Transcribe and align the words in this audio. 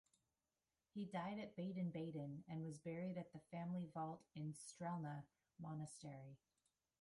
He 0.95 1.05
died 1.05 1.37
at 1.37 1.55
Baden-Baden 1.55 2.45
and 2.49 2.63
was 2.65 2.79
buried 2.79 3.19
at 3.19 3.31
the 3.33 3.39
family 3.51 3.87
vault 3.93 4.23
in 4.35 4.51
Strelna 4.55 5.25
Monastery. 5.59 6.39